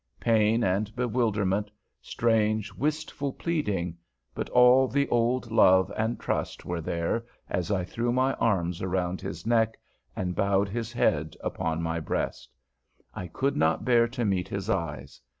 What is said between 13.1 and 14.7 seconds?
I could not bear to meet